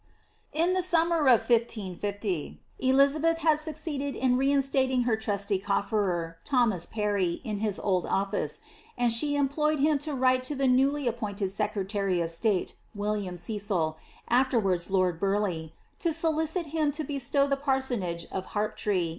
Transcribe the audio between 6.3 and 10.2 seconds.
Thomas Parry, in his old office, and she employed him to